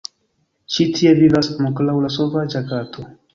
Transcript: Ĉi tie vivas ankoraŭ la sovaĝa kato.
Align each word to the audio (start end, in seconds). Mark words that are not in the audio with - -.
Ĉi 0.75 0.87
tie 0.95 1.11
vivas 1.19 1.49
ankoraŭ 1.67 1.99
la 2.07 2.11
sovaĝa 2.17 2.65
kato. 2.73 3.07